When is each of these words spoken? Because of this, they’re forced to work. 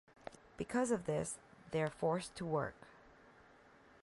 Because 0.57 0.89
of 0.89 1.05
this, 1.05 1.37
they’re 1.69 1.91
forced 1.91 2.33
to 2.37 2.43
work. 2.43 2.87